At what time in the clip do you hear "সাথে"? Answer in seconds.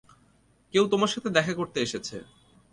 1.07-1.29